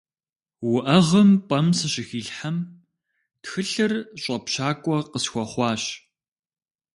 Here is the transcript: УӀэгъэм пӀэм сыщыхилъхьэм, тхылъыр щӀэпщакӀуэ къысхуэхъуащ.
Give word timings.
УӀэгъэм 0.71 1.29
пӀэм 1.47 1.67
сыщыхилъхьэм, 1.77 2.57
тхылъыр 3.41 3.93
щӀэпщакӀуэ 4.21 4.97
къысхуэхъуащ. 5.11 5.83